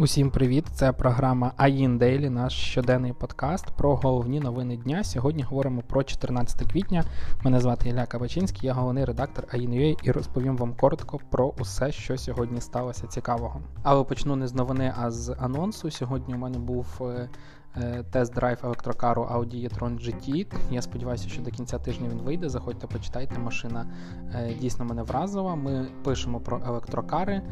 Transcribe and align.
Усім 0.00 0.30
привіт! 0.30 0.66
Це 0.72 0.92
програма 0.92 1.52
AIN 1.58 1.98
Daily, 1.98 2.30
наш 2.30 2.52
щоденний 2.52 3.12
подкаст 3.12 3.66
про 3.66 3.96
головні 3.96 4.40
новини 4.40 4.76
дня. 4.76 5.04
Сьогодні 5.04 5.42
говоримо 5.42 5.82
про 5.82 6.02
14 6.02 6.72
квітня. 6.72 7.04
Мене 7.44 7.60
звати 7.60 7.88
Ілля 7.88 8.06
Кабачинський, 8.06 8.66
я 8.66 8.72
головний 8.72 9.04
редактор 9.04 9.44
AIN.ua 9.44 9.96
і 10.02 10.10
розповім 10.10 10.56
вам 10.56 10.74
коротко 10.74 11.18
про 11.30 11.54
усе, 11.58 11.92
що 11.92 12.18
сьогодні 12.18 12.60
сталося 12.60 13.06
цікавого. 13.06 13.60
Але 13.82 14.04
почну 14.04 14.36
не 14.36 14.48
з 14.48 14.54
новини, 14.54 14.94
а 14.96 15.10
з 15.10 15.36
анонсу. 15.40 15.90
Сьогодні 15.90 16.34
у 16.34 16.38
мене 16.38 16.58
був 16.58 16.86
е, 17.00 17.28
е, 17.76 18.04
тест-драйв 18.12 18.58
електрокару 18.64 19.22
Audi 19.22 19.68
e-tron 19.68 20.06
GT. 20.06 20.46
Я 20.70 20.82
сподіваюся, 20.82 21.28
що 21.28 21.42
до 21.42 21.50
кінця 21.50 21.78
тижня 21.78 22.08
він 22.08 22.18
вийде. 22.18 22.48
Заходьте, 22.48 22.86
почитайте. 22.86 23.38
Машина 23.38 23.86
е, 24.34 24.54
дійсно 24.60 24.84
мене 24.84 25.02
вразила. 25.02 25.54
Ми 25.54 25.86
пишемо 26.04 26.40
про 26.40 26.62
електрокари 26.66 27.42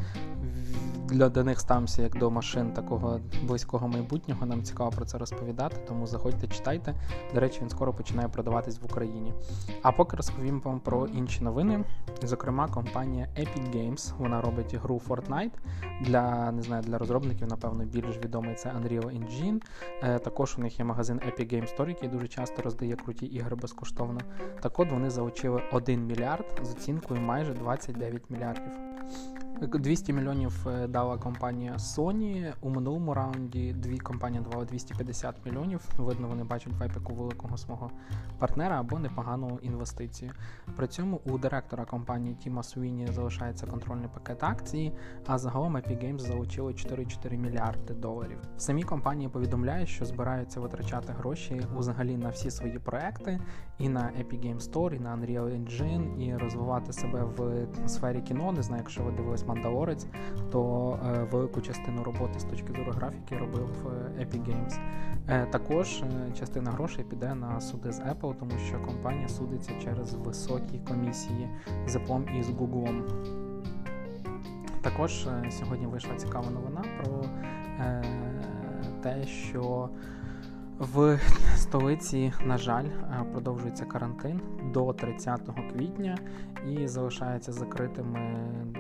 для 1.09 1.29
до 1.29 1.45
них 1.45 1.61
ставимося 1.61 2.03
як 2.03 2.19
до 2.19 2.31
машин 2.31 2.73
такого 2.73 3.21
близького 3.43 3.89
майбутнього. 3.89 4.47
Нам 4.47 4.63
цікаво 4.63 4.91
про 4.91 5.05
це 5.05 5.19
розповідати, 5.19 5.77
тому 5.89 6.07
заходьте, 6.07 6.49
читайте. 6.49 6.95
До 7.35 7.41
речі, 7.41 7.61
він 7.63 7.71
скоро 7.71 7.93
починає 7.93 8.29
продаватись 8.29 8.81
в 8.81 8.85
Україні. 8.85 9.35
А 9.83 9.93
поки 9.93 10.17
розповім 10.17 10.61
вам 10.61 10.81
про 10.81 11.07
інші 11.07 11.45
новини. 11.45 11.85
Зокрема, 12.23 12.69
компанія 12.69 13.29
Epic 13.39 13.77
Games 13.77 14.13
вона 14.19 14.41
робить 14.41 14.75
гру 14.75 15.01
Fortnite 15.09 15.53
для 16.01 16.53
не 16.53 16.63
знаю, 16.63 16.83
для 16.83 16.99
розробників, 16.99 17.49
напевно, 17.49 17.85
більш 17.85 18.17
відомий 18.17 18.55
це 18.55 18.69
Unreal 18.69 19.05
Engine. 19.05 19.63
Е, 20.03 20.19
також 20.19 20.55
у 20.59 20.61
них 20.61 20.79
є 20.79 20.85
магазин 20.85 21.21
Epic 21.27 21.55
Games 21.55 21.77
Store, 21.77 21.89
який 21.89 22.09
дуже 22.09 22.29
часто 22.29 22.63
роздає 22.63 22.97
круті 22.97 23.27
ігри 23.27 23.57
безкоштовно. 23.57 24.21
Так 24.61 24.79
от 24.79 24.93
вони 24.93 25.11
залучили 25.11 25.63
1 25.73 26.07
мільярд 26.07 26.61
з 26.63 26.71
оцінкою 26.71 27.21
майже 27.21 27.55
29 27.55 28.31
мільярдів. 28.31 28.88
200 29.61 30.13
мільйонів 30.13 30.67
е, 30.69 30.87
дала 30.87 31.19
компанія 31.19 31.73
Sony. 31.73 32.53
У 32.61 32.71
минулому 32.71 33.15
раунді 33.15 33.73
дві 33.73 33.99
компанії 33.99 34.43
давали 34.43 34.67
250 34.67 35.35
мільйонів. 35.47 35.81
Видно, 35.97 36.29
вони 36.29 36.45
бачать 36.45 36.73
в 36.73 36.83
епіку 36.83 37.15
великого 37.15 37.57
свого 37.57 37.91
партнера 38.39 38.81
або 38.81 38.99
непогану 38.99 39.59
інвестицію. 39.63 40.33
При 40.77 40.87
цьому 40.87 41.21
у 41.25 41.39
директора 41.39 41.85
компанії 41.85 42.35
Тіма 42.35 42.63
Суїні 42.63 43.07
залишається 43.07 43.67
контрольний 43.67 44.09
пакет 44.15 44.45
акцій, 44.45 44.93
а 45.27 45.39
загалом 45.39 45.77
Epic 45.77 46.05
Games 46.05 46.19
залучили 46.19 46.73
4,4 46.73 47.37
мільярди 47.37 47.95
доларів. 47.95 48.39
Самі 48.57 48.83
компанії 48.83 49.29
повідомляють, 49.29 49.89
що 49.89 50.05
збираються 50.05 50.61
витрачати 50.61 51.13
гроші 51.13 51.63
взагалі 51.77 52.17
на 52.17 52.29
всі 52.29 52.51
свої 52.51 52.79
проекти, 52.79 53.41
і 53.79 53.89
на 53.89 54.01
Epic 54.01 54.41
Games 54.47 54.71
Store, 54.71 54.95
і 54.95 54.99
на 54.99 55.17
Unreal 55.17 55.63
Engine, 55.63 56.19
і 56.19 56.37
розвивати 56.37 56.93
себе 56.93 57.25
в 57.25 57.67
сфері 57.89 58.21
кіно. 58.21 58.53
Не 58.53 58.63
знаю, 58.63 58.83
якщо 58.83 58.98
ви 59.03 59.13
дивились 59.13 59.47
Мандалорець, 59.47 60.07
то 60.51 60.93
е, 61.07 61.27
велику 61.31 61.61
частину 61.61 62.05
роботи 62.05 62.41
з 62.41 62.45
точки 62.45 62.73
зору 62.73 62.93
графіки 62.93 63.39
робив 63.39 63.87
е, 63.87 64.25
Epic 64.25 64.43
Games. 64.43 64.79
Е, 65.29 65.47
також 65.47 66.03
частина 66.39 66.71
грошей 66.71 67.05
піде 67.05 67.35
на 67.35 67.61
суди 67.61 67.93
з 67.93 68.01
Apple, 68.01 68.35
тому 68.39 68.53
що 68.67 68.81
компанія 68.81 69.29
судиться 69.29 69.73
через 69.85 70.15
високі 70.15 70.79
комісії 70.89 71.49
з 71.87 71.97
Apple 71.97 72.39
і 72.41 72.43
з 72.43 72.51
Google. 72.51 73.03
Також 74.81 75.29
сьогодні 75.51 75.87
вийшла 75.87 76.15
цікава 76.15 76.51
новина 76.51 76.85
про 76.99 77.25
те, 79.03 79.27
що 79.27 79.89
в 80.79 81.19
столиці, 81.57 82.33
на 82.47 82.59
жаль, 82.59 82.85
е, 82.85 83.25
продовжується 83.33 83.85
карантин 83.85 84.41
до 84.73 84.93
30 84.93 85.41
квітня 85.73 86.19
і 86.69 86.87
залишаються 86.87 87.53
закритими 87.53 88.21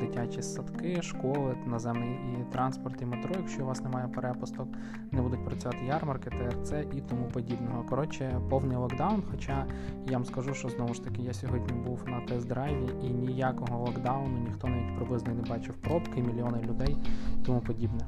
дитячі 0.01 0.43
садки, 0.43 1.03
школи, 1.03 1.57
наземний 1.67 2.11
і 2.11 2.53
транспорт 2.53 3.03
і 3.03 3.05
метро. 3.05 3.35
Якщо 3.39 3.63
у 3.63 3.67
вас 3.67 3.81
немає 3.81 4.09
перепусток, 4.09 4.69
не 5.11 5.23
будуть 5.23 5.45
працювати 5.45 5.85
ярмарки, 5.87 6.31
ТРЦ 6.31 6.73
і 6.73 7.01
тому 7.01 7.27
подібного. 7.33 7.85
Коротше, 7.89 8.41
повний 8.51 8.77
локдаун. 8.77 9.23
Хоча 9.31 9.67
я 10.07 10.13
вам 10.13 10.25
скажу, 10.25 10.55
що 10.55 10.69
знову 10.69 10.95
ж 10.95 11.05
таки 11.05 11.23
я 11.23 11.35
сьогодні 11.35 11.73
був 11.73 12.01
на 12.07 12.21
тест-драйві 12.21 13.07
і 13.07 13.11
ніякого 13.11 13.85
локдауну 13.85 14.39
ніхто 14.39 14.69
навіть 14.69 14.97
приблизно 14.97 15.35
не 15.35 15.43
бачив 15.43 15.75
пробки, 15.75 16.23
мільйони 16.23 16.59
людей 16.63 16.97
і 17.43 17.47
тому 17.47 17.61
подібне. 17.61 18.01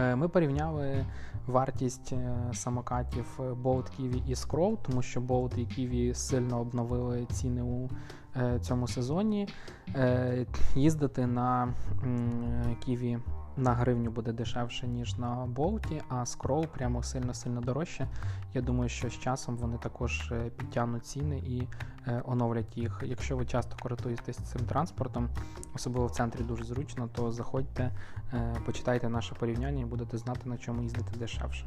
Е, 0.00 0.16
ми 0.16 0.28
порівняли 0.28 1.06
вартість 1.46 2.12
е, 2.12 2.36
самокатів 2.52 3.26
Bolt 3.38 4.00
Kiwi 4.00 4.30
і 4.30 4.34
Scroll, 4.34 4.78
тому 4.82 5.02
що 5.02 5.20
Bolt 5.20 5.58
і 5.58 5.66
Kiwi 5.66 6.14
сильно 6.14 6.60
обновили 6.60 7.26
ціни 7.32 7.62
у 7.62 7.88
е, 8.36 8.58
цьому 8.60 8.88
сезоні. 8.88 9.48
Їздити 10.74 11.26
на 11.26 11.74
Kiwi 12.86 13.20
на 13.60 13.74
гривню 13.74 14.10
буде 14.10 14.32
дешевше, 14.32 14.88
ніж 14.88 15.18
на 15.18 15.46
болті, 15.46 16.02
а 16.08 16.26
скрол 16.26 16.66
прямо 16.66 17.02
сильно-сильно 17.02 17.60
дорожче. 17.60 18.08
Я 18.54 18.62
думаю, 18.62 18.88
що 18.88 19.08
з 19.08 19.18
часом 19.18 19.56
вони 19.56 19.78
також 19.78 20.32
е, 20.32 20.50
підтягнуть 20.50 21.06
ціни 21.06 21.38
і 21.38 21.68
е, 22.06 22.22
оновлять 22.24 22.76
їх. 22.76 23.02
Якщо 23.06 23.36
ви 23.36 23.46
часто 23.46 23.76
користуєтесь 23.82 24.36
цим 24.36 24.60
транспортом, 24.60 25.28
особливо 25.74 26.06
в 26.06 26.10
центрі 26.10 26.42
дуже 26.42 26.64
зручно, 26.64 27.08
то 27.12 27.32
заходьте, 27.32 27.90
е, 28.34 28.54
почитайте 28.66 29.08
наше 29.08 29.34
порівняння 29.34 29.80
і 29.80 29.84
будете 29.84 30.18
знати, 30.18 30.48
на 30.48 30.58
чому 30.58 30.82
їздити 30.82 31.18
дешевше. 31.18 31.66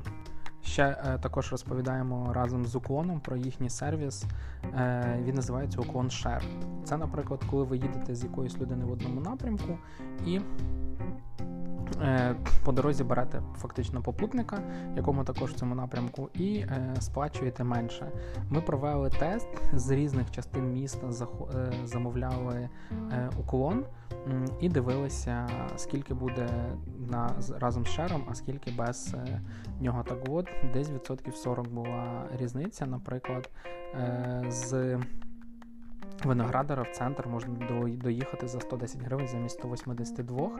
Ще 0.63 0.83
е, 0.83 1.17
також 1.17 1.51
розповідаємо 1.51 2.33
разом 2.33 2.65
з 2.65 2.75
уклоном 2.75 3.19
про 3.19 3.35
їхній 3.37 3.69
сервіс. 3.69 4.25
Е, 4.63 5.19
Він 5.23 5.35
називається 5.35 5.81
Уклон 5.81 6.07
Share. 6.07 6.43
Це, 6.83 6.97
наприклад, 6.97 7.43
коли 7.49 7.63
ви 7.63 7.77
їдете 7.77 8.15
з 8.15 8.23
якоюсь 8.23 8.57
людиною 8.57 8.87
в 8.87 8.91
одному 8.91 9.21
напрямку 9.21 9.77
і 10.25 10.41
по 12.63 12.71
дорозі 12.71 13.03
берете 13.03 13.41
фактично 13.57 14.01
попутника, 14.01 14.59
якому 14.95 15.23
також 15.23 15.51
в 15.51 15.55
цьому 15.55 15.75
напрямку, 15.75 16.29
і 16.33 16.55
е, 16.55 16.95
сплачуєте 16.99 17.63
менше. 17.63 18.11
Ми 18.49 18.61
провели 18.61 19.09
тест 19.09 19.47
з 19.73 19.89
різних 19.91 20.31
частин 20.31 20.73
міста, 20.73 21.07
е, 21.07 21.73
замовляли 21.83 22.69
уклон 23.39 23.85
і 24.59 24.69
дивилися, 24.69 25.47
скільки 25.75 26.13
буде 26.13 26.49
на 27.09 27.35
разом 27.59 27.85
з 27.85 27.89
шером, 27.89 28.23
а 28.31 28.35
скільки 28.35 28.71
без 28.71 29.15
нього. 29.81 30.03
Так 30.03 30.17
от 30.29 30.49
десь 30.73 30.89
відсотків 30.89 31.35
40 31.35 31.67
була 31.67 32.25
різниця, 32.39 32.85
наприклад, 32.85 33.49
з. 34.49 34.97
Виноградара 36.23 36.83
в 36.83 36.89
центр 36.89 37.27
можна 37.27 37.53
доїхати 38.03 38.47
за 38.47 38.59
110 38.59 39.01
гривень 39.01 39.27
замість 39.27 39.59
182. 39.59 40.51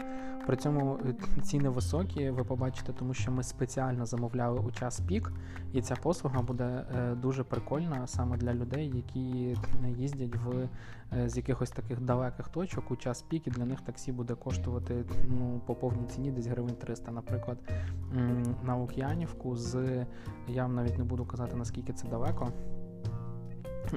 При 0.48 0.58
цьому 0.58 1.00
е, 1.06 1.42
ціни 1.42 1.70
високі, 1.70 2.30
ви 2.30 2.44
побачите, 2.44 2.94
тому 2.94 3.14
що 3.14 3.32
ми 3.32 3.44
спеціально 3.44 4.06
замовляли 4.06 4.60
у 4.60 4.72
час 4.72 5.00
пік, 5.00 5.34
і 5.74 5.82
ця 5.82 5.96
послуга 5.96 6.42
буде 6.42 6.86
е, 6.96 7.16
дуже 7.16 7.44
прикольна 7.44 8.08
саме 8.08 8.38
для 8.38 8.54
людей, 8.54 8.92
які 8.96 9.58
їздять 9.98 10.36
в 10.36 10.70
е, 11.18 11.30
з 11.30 11.38
якихось 11.38 11.72
таких 11.72 12.02
далеких 12.02 12.48
точок 12.48 12.92
у 12.92 12.96
час 12.96 13.22
пік, 13.22 13.48
і 13.48 13.50
для 13.50 13.66
них 13.66 13.82
таксі 13.82 14.12
буде 14.12 14.36
коштувати 14.36 15.06
ну, 15.28 15.62
по 15.66 15.76
повній 15.76 16.08
ціні 16.08 16.32
десь 16.32 16.48
гривень 16.48 16.76
300. 16.76 17.12
Наприклад, 17.12 17.58
на 18.64 18.76
Лук'янівку 18.76 19.56
з 19.56 20.06
я 20.48 20.64
вам 20.64 20.76
навіть 20.76 20.98
не 20.98 21.04
буду 21.04 21.26
казати 21.26 21.56
наскільки 21.56 21.94
це 21.94 22.08
далеко. 22.08 22.52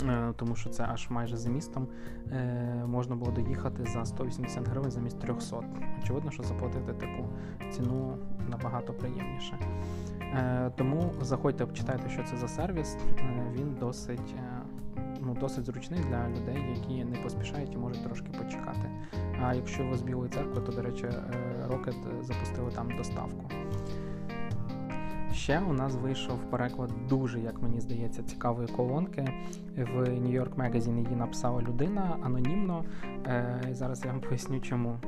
Е, 0.02 0.32
тому 0.36 0.56
що 0.56 0.70
це 0.70 0.86
аж 0.92 1.10
майже 1.10 1.36
за 1.36 1.50
містом 1.50 1.88
е, 2.32 2.84
можна 2.86 3.16
було 3.16 3.32
доїхати 3.32 3.84
за 3.84 4.04
180 4.04 4.68
гривень 4.68 4.90
замість 4.90 5.20
300. 5.20 5.60
Очевидно, 6.02 6.30
що 6.30 6.42
заплатити 6.42 6.92
таку 6.92 7.28
ціну 7.70 8.18
набагато 8.48 8.92
приємніше. 8.92 9.58
Е, 10.20 10.70
тому 10.76 11.12
заходьте, 11.20 11.66
почитайте, 11.66 12.10
що 12.10 12.22
це 12.22 12.36
за 12.36 12.48
сервіс. 12.48 12.96
Він 13.52 13.76
досить 13.80 14.34
ну, 15.20 15.36
досить 15.40 15.64
зручний 15.64 16.00
для 16.00 16.28
людей, 16.28 16.64
які 16.76 17.04
не 17.04 17.16
поспішають 17.16 17.74
і 17.74 17.76
можуть 17.76 18.04
трошки 18.04 18.26
почекати. 18.38 18.90
А 19.42 19.54
якщо 19.54 19.86
ви 19.86 19.96
з 19.96 20.02
Білої 20.02 20.30
церкви, 20.30 20.62
то, 20.62 20.72
до 20.72 20.82
речі, 20.82 21.06
Rocket 21.68 22.22
запустили 22.22 22.70
там 22.70 22.96
доставку. 22.96 23.44
Ще 25.46 25.60
у 25.60 25.72
нас 25.72 25.94
вийшов 25.94 26.38
переклад 26.50 26.90
дуже, 27.08 27.40
як 27.40 27.62
мені 27.62 27.80
здається, 27.80 28.22
цікавої 28.22 28.68
колонки. 28.68 29.28
В 29.76 29.98
New 29.98 30.42
York 30.42 30.54
Magazine 30.54 30.96
її 30.96 31.16
написала 31.16 31.62
людина 31.62 32.18
анонімно. 32.22 32.84
Е, 33.26 33.60
Зараз 33.70 34.04
я 34.04 34.10
вам 34.10 34.20
поясню, 34.28 34.60
чому. 34.60 34.98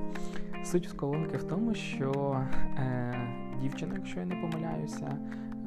Суть 0.64 0.86
колонки 0.86 1.36
в 1.36 1.44
тому, 1.44 1.74
що 1.74 2.40
е, 2.78 3.14
дівчина, 3.60 3.94
якщо 3.96 4.20
я 4.20 4.26
не 4.26 4.34
помиляюся, 4.34 5.18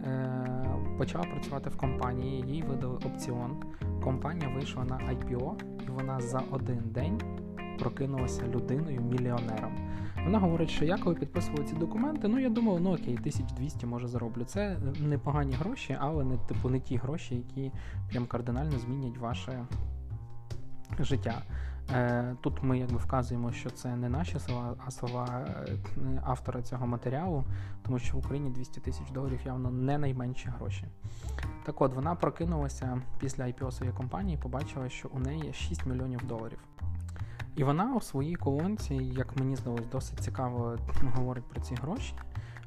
е, 0.06 0.65
почала 0.97 1.24
працювати 1.24 1.69
в 1.69 1.77
компанії, 1.77 2.44
їй 2.47 2.62
видали 2.62 2.95
опціон. 2.95 3.63
Компанія 4.03 4.50
вийшла 4.56 4.83
на 4.83 4.95
IPO, 4.95 5.53
і 5.88 5.89
вона 5.89 6.21
за 6.21 6.41
один 6.51 6.81
день 6.85 7.21
прокинулася 7.81 8.47
людиною-мільйонером. 8.47 9.77
Вона 10.23 10.39
говорить, 10.39 10.69
що 10.69 10.85
я 10.85 10.97
коли 10.97 11.15
підписувала 11.15 11.63
ці 11.63 11.75
документи, 11.75 12.27
ну 12.27 12.39
я 12.39 12.49
думав, 12.49 12.81
ну 12.81 12.93
окей, 12.93 13.17
1200 13.19 13.85
може 13.85 14.07
зароблю. 14.07 14.43
Це 14.43 14.77
непогані 14.99 15.53
гроші, 15.53 15.97
але 15.99 16.23
не 16.23 16.37
типу 16.37 16.69
не 16.69 16.79
ті 16.79 16.97
гроші, 16.97 17.35
які 17.35 17.71
прям 18.09 18.25
кардинально 18.25 18.79
змінять 18.79 19.17
ваше 19.17 19.65
життя. 20.99 21.41
Е, 21.93 22.35
тут 22.41 22.63
ми 22.63 22.79
якби 22.79 22.97
вказуємо, 22.97 23.51
що 23.51 23.69
це 23.69 23.95
не 23.95 24.09
наші 24.09 24.39
слова, 24.39 24.75
а 24.85 24.91
слова 24.91 25.45
е, 25.67 25.77
автора 26.23 26.61
цього 26.61 26.87
матеріалу, 26.87 27.43
тому 27.83 27.99
що 27.99 28.17
в 28.17 28.19
Україні 28.19 28.49
200 28.49 28.81
тисяч 28.81 29.11
доларів 29.11 29.39
явно 29.45 29.71
не 29.71 29.97
найменші 29.97 30.49
гроші. 30.49 30.85
Так 31.65 31.81
от 31.81 31.93
вона 31.93 32.15
прокинулася 32.15 33.01
після 33.19 33.43
IPO 33.43 33.71
своєї 33.71 33.97
компанії, 33.97 34.37
побачила, 34.37 34.89
що 34.89 35.09
у 35.09 35.19
неї 35.19 35.53
6 35.53 35.85
мільйонів 35.85 36.27
доларів. 36.27 36.59
І 37.56 37.63
вона 37.63 37.95
у 37.95 38.01
своїй 38.01 38.36
колонці, 38.36 38.94
як 38.95 39.38
мені 39.38 39.56
здалось, 39.56 39.88
досить 39.92 40.19
цікаво 40.19 40.77
говорить 41.15 41.45
про 41.45 41.62
ці 41.62 41.75
гроші 41.75 42.13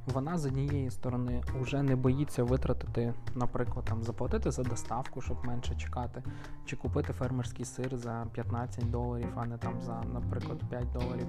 вона 0.06 0.38
з 0.38 0.46
однієї 0.46 0.90
сторони 0.90 1.42
вже 1.60 1.82
не 1.82 1.96
боїться 1.96 2.44
витратити, 2.44 3.14
наприклад, 3.34 3.84
там 3.84 4.02
заплатити 4.02 4.50
за 4.50 4.62
доставку, 4.62 5.20
щоб 5.20 5.46
менше 5.46 5.74
чекати, 5.74 6.22
чи 6.64 6.76
купити 6.76 7.12
фермерський 7.12 7.64
сир 7.64 7.96
за 7.96 8.26
15 8.32 8.90
доларів, 8.90 9.28
а 9.36 9.46
не 9.46 9.58
там 9.58 9.80
за, 9.80 10.02
наприклад, 10.12 10.58
5 10.70 10.92
доларів. 10.92 11.26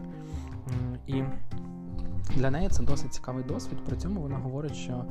І 1.08 1.24
для 2.34 2.52
неї 2.52 2.70
це 2.70 2.84
досить 2.84 3.14
цікавий 3.14 3.44
досвід. 3.44 3.78
При 3.86 3.98
цьому 3.98 4.22
вона 4.22 4.38
говорить, 4.38 4.76
що 4.76 5.06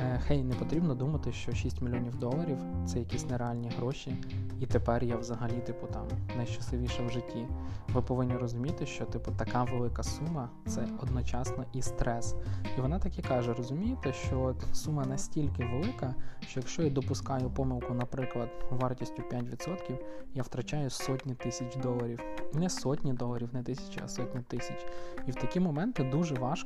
е, 0.00 0.20
хей, 0.26 0.44
не 0.44 0.54
потрібно 0.54 0.94
думати, 0.94 1.32
що 1.32 1.52
6 1.52 1.82
мільйонів 1.82 2.16
доларів 2.16 2.58
це 2.86 2.98
якісь 2.98 3.26
нереальні 3.26 3.70
гроші, 3.78 4.16
і 4.60 4.66
тепер 4.66 5.04
я 5.04 5.16
взагалі, 5.16 5.60
типу, 5.66 5.86
там 5.86 6.06
найщасливіша 6.36 7.02
в 7.06 7.10
житті. 7.10 7.46
Ви 7.92 8.02
повинні 8.02 8.36
розуміти, 8.36 8.86
що 8.86 9.04
типу 9.04 9.32
така 9.38 9.64
велика 9.64 10.02
сума 10.02 10.48
це 10.66 10.88
одночасно 11.02 11.64
і 11.72 11.82
стрес. 11.82 12.34
І 12.78 12.80
вона 12.80 12.98
так 12.98 13.18
і 13.18 13.22
каже: 13.22 13.54
розумієте, 13.54 14.12
що 14.12 14.54
сума 14.72 15.04
настільки 15.06 15.64
велика, 15.64 16.14
що 16.40 16.60
якщо 16.60 16.82
я 16.82 16.90
допускаю 16.90 17.50
помилку, 17.50 17.94
наприклад, 17.94 18.48
вартістю 18.70 19.22
5%, 19.32 19.98
я 20.34 20.42
втрачаю 20.42 20.90
сотні 20.90 21.34
тисяч 21.34 21.76
доларів. 21.76 22.20
Не 22.54 22.70
сотні 22.70 23.12
доларів, 23.12 23.48
не 23.52 23.62
тисячі, 23.62 24.00
а 24.04 24.08
сотні 24.08 24.40
тисяч. 24.40 24.86
І 25.26 25.30
в 25.30 25.34
такі 25.34 25.60
моменти 25.60 26.04
дуже 26.04 26.34
важко. 26.34 26.59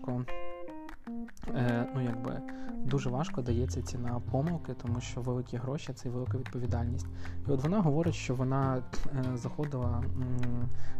Е, 1.54 1.86
ну, 1.94 2.00
якби 2.00 2.42
дуже 2.84 3.10
важко 3.10 3.42
дається 3.42 3.82
ціна 3.82 4.20
помилки, 4.30 4.74
тому 4.82 5.00
що 5.00 5.20
великі 5.20 5.56
гроші 5.56 5.92
це 5.92 6.08
велика 6.08 6.38
відповідальність. 6.38 7.06
І 7.48 7.50
от 7.50 7.62
вона 7.62 7.80
говорить, 7.80 8.14
що 8.14 8.34
вона 8.34 8.76
е, 8.76 9.36
заходила 9.36 10.04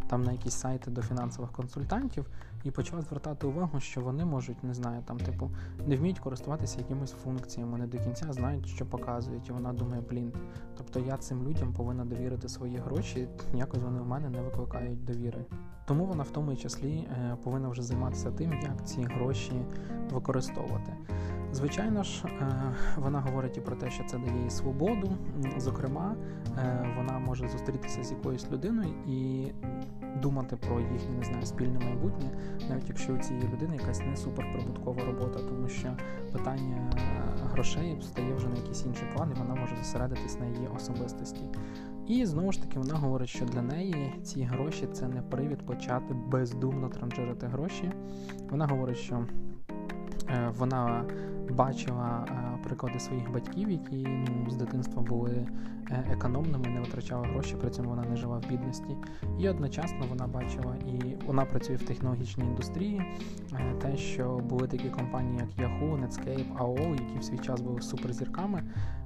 там 0.09 0.23
на 0.23 0.33
якісь 0.33 0.55
сайти 0.55 0.91
до 0.91 1.03
фінансових 1.03 1.53
консультантів 1.53 2.27
і 2.65 2.71
почала 2.71 3.03
звертати 3.03 3.47
увагу, 3.47 3.81
що 3.81 4.01
вони 4.01 4.25
можуть, 4.25 4.65
не 4.65 4.75
знаю, 4.75 5.03
там, 5.05 5.19
типу, 5.19 5.51
не 5.87 5.97
вміють 5.97 6.19
користуватися 6.19 6.79
якимись 6.79 7.13
функціями, 7.13 7.79
не 7.79 7.87
до 7.87 7.99
кінця 7.99 8.33
знають, 8.33 8.67
що 8.67 8.87
показують, 8.87 9.49
і 9.49 9.53
вона 9.53 9.73
думає, 9.73 10.03
блін, 10.11 10.33
тобто 10.77 11.01
я 11.01 11.17
цим 11.17 11.49
людям 11.49 11.73
повинна 11.73 12.05
довірити 12.05 12.49
свої 12.49 12.77
гроші, 12.77 13.29
якось 13.55 13.83
вони 13.83 14.01
у 14.01 14.05
мене 14.05 14.31
не 14.31 14.43
викликають 14.43 15.05
довіри. 15.05 15.45
Тому 15.87 16.05
вона 16.05 16.23
в 16.23 16.31
тому 16.31 16.57
числі 16.57 16.93
е, 16.93 17.37
повинна 17.45 17.69
вже 17.69 17.83
займатися 17.83 18.31
тим, 18.31 18.53
як 18.53 18.87
ці 18.87 19.03
гроші 19.03 19.53
використовувати. 20.11 20.93
Звичайно 21.53 22.03
ж, 22.03 22.27
е, 22.27 22.75
вона 22.97 23.21
говорить 23.21 23.57
і 23.57 23.61
про 23.61 23.77
те, 23.77 23.91
що 23.91 24.05
це 24.05 24.19
дає 24.19 24.43
їй 24.43 24.51
свободу. 24.51 25.17
Зокрема, 25.57 26.15
е, 26.59 26.95
вона 26.97 27.19
може 27.19 27.49
зустрітися 27.49 28.05
з 28.05 28.11
якоюсь 28.11 28.51
людиною 28.51 28.95
і 29.07 29.47
думати 30.23 30.57
про 30.57 30.81
їхнє 30.81 31.17
не 31.19 31.25
знаю, 31.25 31.47
спільне 31.47 31.79
майбутнє, 31.79 32.31
навіть 32.71 32.89
якщо 32.89 33.13
у 33.13 33.19
цієї 33.19 33.49
людини 33.49 33.77
якась 33.77 34.01
не 34.01 34.17
суперприбуткова 34.17 35.05
робота, 35.05 35.39
тому 35.39 35.69
що 35.69 35.97
питання 36.33 36.93
грошей 37.53 37.99
стає 38.03 38.35
вже 38.35 38.49
на 38.49 38.57
якийсь 38.57 38.87
інший 38.87 39.09
план, 39.17 39.33
і 39.37 39.39
вона 39.39 39.55
може 39.55 39.77
зосередитись 39.77 40.41
на 40.41 40.47
її 40.47 40.69
особистості. 40.77 41.43
І 42.07 42.27
знову 42.27 42.53
ж 42.53 42.63
таки 42.63 42.79
вона 42.79 42.95
говорить, 42.95 43.29
що 43.29 43.45
для 43.45 43.63
неї 43.63 44.13
ці 44.23 44.43
гроші 44.43 44.87
це 44.93 45.09
не 45.09 45.23
привід 45.23 45.67
почати 45.67 46.15
бездумно 46.15 46.89
транжирити 46.89 47.47
гроші. 47.47 47.91
Вона 48.51 48.67
говорить, 48.67 48.97
що 48.97 49.27
е, 50.29 50.53
вона 50.59 51.05
бачила 51.51 52.27
е, 52.29 52.59
приклади 52.65 52.99
своїх 52.99 53.33
батьків, 53.33 53.71
які 53.71 54.07
ну, 54.07 54.51
з 54.51 54.57
дитинства 54.57 55.03
були 55.03 55.49
е, 55.91 56.05
економними, 56.13 56.69
не 56.69 56.81
витрачали 56.81 57.27
гроші, 57.27 57.57
при 57.61 57.71
цьому 57.71 57.91
вона 57.91 58.05
не 58.05 58.17
жила 58.17 58.39
в 58.39 58.49
бідності. 58.49 58.97
І 59.39 59.49
одночасно 59.49 60.07
вона 60.09 60.27
бачила, 60.27 60.77
і 60.77 61.17
вона 61.27 61.45
працює 61.45 61.77
в 61.77 61.83
технологічній 61.83 62.45
індустрії, 62.45 63.03
те, 63.81 63.97
що 63.97 64.37
були 64.37 64.69
такі 64.69 64.89
компанії, 64.91 65.41
як 65.41 65.71
Yahoo, 65.71 66.07
Netscape, 66.07 66.57
AOL, 66.57 66.91
які 66.91 67.19
в 67.19 67.25
свій 67.25 67.39
час 67.39 67.61
були 67.61 67.81
суперзірками 67.81 68.63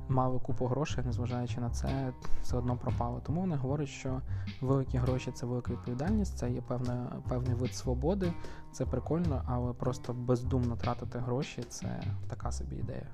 мали 0.09 0.39
купу 0.39 0.67
грошей, 0.67 1.05
незважаючи 1.05 1.61
на 1.61 1.71
це, 1.71 2.13
все 2.43 2.57
одно 2.57 2.77
пропало. 2.77 3.21
Тому 3.27 3.41
вони 3.41 3.57
говорять, 3.57 3.89
що 3.89 4.21
великі 4.61 4.99
гроші 4.99 5.31
це 5.35 5.47
велика 5.47 5.73
відповідальність, 5.73 6.39
це 6.39 6.51
є 6.51 6.61
певна, 6.61 7.23
певний 7.29 7.55
вид 7.55 7.75
свободи, 7.75 8.33
це 8.73 8.87
прикольно, 8.87 9.43
але 9.47 9.73
просто 9.73 10.13
бездумно 10.13 10.77
тратити 10.77 11.19
гроші 11.19 11.63
це 11.69 12.03
така 12.29 12.53
собі 12.53 12.77
ідея. 12.77 13.07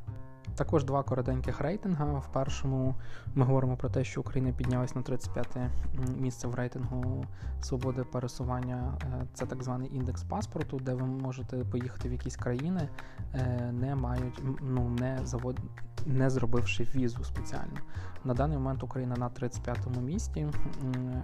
Також 0.55 0.85
два 0.85 1.03
коротеньких 1.03 1.61
рейтинга. 1.61 2.05
В 2.05 2.33
першому 2.33 2.95
ми 3.35 3.45
говоримо 3.45 3.77
про 3.77 3.89
те, 3.89 4.05
що 4.05 4.21
Україна 4.21 4.53
піднялась 4.53 4.95
на 4.95 5.03
35-те 5.03 5.71
місце 6.19 6.49
в 6.49 6.55
рейтингу 6.55 7.25
свободи 7.63 8.05
пересування. 8.05 8.99
Е, 9.03 9.27
це 9.35 9.47
так 9.47 9.63
званий 9.63 9.97
індекс 9.97 10.23
паспорту, 10.23 10.79
де 10.79 10.95
ви 10.95 11.07
можете 11.07 11.57
поїхати 11.57 12.09
в 12.09 12.13
якісь 12.13 12.37
країни, 12.37 12.89
е, 13.35 13.73
не 13.73 13.95
мають 13.95 14.43
ну 14.61 14.89
не 14.89 15.19
завод 15.25 15.61
не 16.07 16.31
зробивши 16.31 16.87
візу 16.95 17.25
спеціально. 17.25 17.79
На 18.25 18.35
даний 18.35 18.59
момент 18.59 18.83
Україна 18.83 19.17
на 19.17 19.29
35-му 19.29 20.01
місці, 20.01 20.47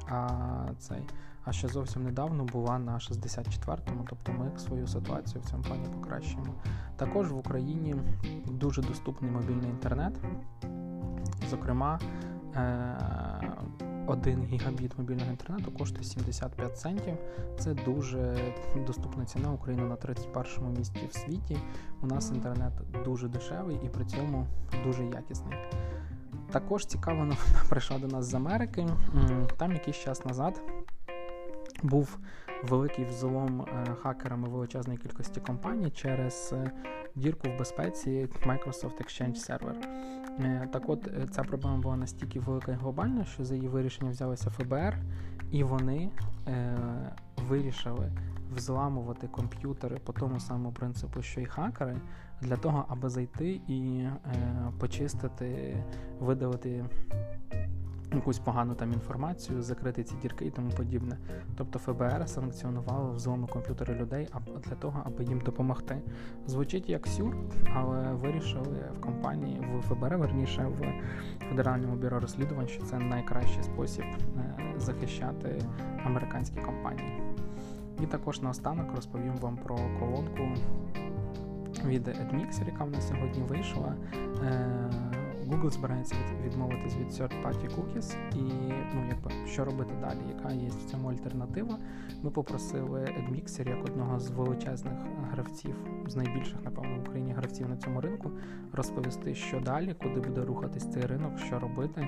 а 0.08 0.28
цей. 0.78 1.02
А 1.50 1.52
ще 1.52 1.68
зовсім 1.68 2.04
недавно 2.04 2.44
була 2.44 2.78
на 2.78 2.94
64-му, 2.94 4.06
тобто 4.08 4.32
ми 4.32 4.58
свою 4.58 4.86
ситуацію 4.86 5.42
в 5.42 5.50
цьому 5.50 5.62
плані 5.62 5.84
покращуємо. 5.94 6.54
Також 6.96 7.32
в 7.32 7.36
Україні 7.36 7.96
дуже 8.46 8.82
доступний 8.82 9.30
мобільний 9.30 9.70
інтернет. 9.70 10.12
Зокрема, 11.50 12.00
1 14.06 14.42
е, 14.42 14.46
гігабіт 14.46 14.98
мобільного 14.98 15.30
інтернету 15.30 15.72
коштує 15.72 16.04
75 16.04 16.78
центів. 16.78 17.14
Це 17.58 17.74
дуже 17.74 18.36
доступна 18.86 19.24
ціна 19.24 19.52
Україна 19.52 19.84
на 19.84 19.94
31-му 19.94 20.70
місці 20.70 21.08
в 21.10 21.14
світі. 21.14 21.56
У 22.02 22.06
нас 22.06 22.30
інтернет 22.30 22.72
дуже 23.04 23.28
дешевий 23.28 23.80
і 23.84 23.88
при 23.88 24.04
цьому 24.04 24.46
дуже 24.84 25.04
якісний. 25.04 25.54
Також 26.50 26.86
цікаво 26.86 27.18
новина 27.18 27.36
прийшла 27.68 27.98
до 27.98 28.06
нас 28.06 28.26
з 28.26 28.34
Америки. 28.34 28.86
Там 29.56 29.72
якийсь 29.72 29.96
час 29.96 30.24
назад 30.24 30.60
був 31.82 32.18
великий 32.64 33.04
взлом 33.04 33.62
е, 33.62 33.94
хакерами 34.02 34.48
величезної 34.48 34.98
кількості 34.98 35.40
компаній 35.40 35.90
через 35.90 36.50
е, 36.52 36.70
дірку 37.14 37.48
в 37.48 37.58
безпеці 37.58 38.28
Microsoft 38.46 39.02
Exchange 39.02 39.50
Server. 39.50 39.74
Е, 40.40 40.68
так 40.72 40.88
от 40.88 41.08
ця 41.30 41.42
проблема 41.42 41.76
була 41.76 41.96
настільки 41.96 42.40
велика 42.40 42.72
і 42.72 42.74
глобальна, 42.74 43.24
що 43.24 43.44
за 43.44 43.54
її 43.54 43.68
вирішення 43.68 44.10
взялося 44.10 44.50
ФБР, 44.50 44.98
і 45.50 45.64
вони 45.64 46.10
е, 46.48 46.78
вирішили 47.48 48.12
взламувати 48.54 49.28
комп'ютери 49.28 49.96
по 50.04 50.12
тому 50.12 50.40
самому 50.40 50.72
принципу, 50.72 51.22
що 51.22 51.40
й 51.40 51.46
хакери, 51.46 51.96
для 52.40 52.56
того, 52.56 52.84
аби 52.88 53.08
зайти 53.08 53.60
і 53.68 53.98
е, 53.98 54.18
почистити, 54.78 55.76
видалити 56.20 56.84
якусь 58.14 58.38
погану 58.38 58.74
там 58.74 58.92
інформацію, 58.92 59.62
закрити 59.62 60.04
ці 60.04 60.14
дірки 60.22 60.44
і 60.44 60.50
тому 60.50 60.70
подібне. 60.70 61.18
Тобто 61.56 61.78
ФБР 61.78 62.28
санкціонувало 62.28 63.12
взлому 63.12 63.46
комп'ютери 63.46 63.94
людей 63.94 64.28
для 64.64 64.74
того, 64.74 65.02
аби 65.04 65.24
їм 65.24 65.40
допомогти. 65.40 66.02
Звучить 66.46 66.88
як 66.88 67.06
сюр, 67.06 67.36
але 67.74 68.12
вирішили 68.12 68.78
в 68.98 69.00
компанії 69.00 69.60
в 69.60 69.82
ФБР, 69.82 70.16
верніше 70.16 70.64
в 70.64 71.02
Федеральному 71.48 71.96
бюро 71.96 72.20
розслідувань, 72.20 72.68
що 72.68 72.82
це 72.82 72.98
найкращий 72.98 73.62
спосіб 73.62 74.04
е, 74.36 74.74
захищати 74.78 75.62
американські 76.04 76.60
компанії. 76.60 77.22
І 78.02 78.06
також 78.06 78.40
наостанок 78.40 78.94
розповім 78.96 79.36
вам 79.36 79.56
про 79.56 79.76
колонку 79.98 80.48
від 81.86 82.08
AdMixer, 82.08 82.66
яка 82.66 82.84
в 82.84 82.90
нас 82.90 83.08
сьогодні 83.08 83.42
вийшла. 83.42 83.94
Google 85.50 85.70
збирається 85.70 86.14
відмовитись 86.44 86.96
від 86.96 87.06
third-party 87.06 87.68
cookies 87.76 88.16
і 88.36 88.72
ну, 88.94 89.04
якби, 89.08 89.30
що 89.46 89.64
робити 89.64 89.94
далі, 90.00 90.18
яка 90.36 90.52
є 90.52 90.68
в 90.68 90.90
цьому 90.90 91.08
альтернатива. 91.08 91.78
Ми 92.22 92.30
попросили 92.30 93.00
AdMixer, 93.00 93.68
як 93.68 93.84
одного 93.84 94.20
з 94.20 94.30
величезних 94.30 94.94
гравців, 95.32 95.74
з 96.06 96.16
найбільших, 96.16 96.64
напевно, 96.64 96.96
в 96.96 97.00
Україні 97.00 97.32
гравців 97.32 97.68
на 97.68 97.76
цьому 97.76 98.00
ринку, 98.00 98.30
розповісти, 98.72 99.34
що 99.34 99.60
далі, 99.60 99.94
куди 100.02 100.20
буде 100.20 100.44
рухатись 100.44 100.90
цей 100.92 101.06
ринок, 101.06 101.38
що 101.38 101.58
робити. 101.58 102.00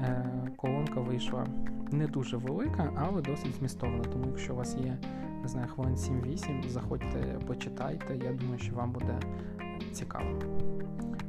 Е, 0.00 0.50
Колонка 0.56 1.00
вийшла 1.00 1.46
не 1.92 2.06
дуже 2.06 2.36
велика, 2.36 2.92
але 2.96 3.22
досить 3.22 3.54
змістовна. 3.54 4.04
Тому 4.04 4.24
якщо 4.26 4.54
у 4.54 4.56
вас 4.56 4.76
є 4.76 4.98
не 5.42 5.48
знаю, 5.48 5.68
хвилин 5.68 5.94
7-8, 5.94 6.68
заходьте, 6.68 7.38
почитайте. 7.46 8.16
Я 8.16 8.32
думаю, 8.32 8.58
що 8.58 8.74
вам 8.74 8.92
буде 8.92 9.18
цікаво. 9.92 10.38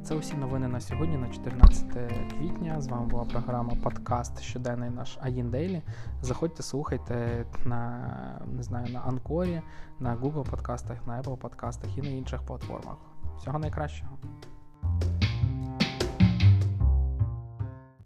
Це 0.08 0.14
усі 0.14 0.34
новини 0.34 0.68
на 0.68 0.80
сьогодні, 0.80 1.16
на 1.16 1.28
14 1.28 1.84
квітня. 2.30 2.80
З 2.80 2.88
вами 2.88 3.06
була 3.06 3.24
програма 3.24 3.74
Подкаст 3.82 4.40
Щоденний 4.40 4.90
наш 4.90 5.18
Дейлі. 5.44 5.82
Заходьте, 6.22 6.62
слухайте 6.62 7.46
на 7.64 8.40
не 8.46 8.62
знаю, 8.62 8.92
на 8.92 9.00
Анкорі, 9.00 9.62
на 10.00 10.16
Google 10.16 10.50
подкастах, 10.50 11.06
на 11.06 11.22
Apple 11.22 11.36
подкастах 11.36 11.98
і 11.98 12.02
на 12.02 12.08
інших 12.08 12.42
платформах. 12.42 12.96
Всього 13.38 13.58
найкращого. 13.58 14.10